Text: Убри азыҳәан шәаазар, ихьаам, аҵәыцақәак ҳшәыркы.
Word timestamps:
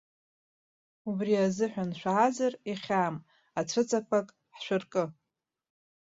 Убри 1.09 1.33
азыҳәан 1.45 1.91
шәаазар, 1.99 2.53
ихьаам, 2.71 3.15
аҵәыцақәак 3.59 4.27
ҳшәыркы. 4.55 5.03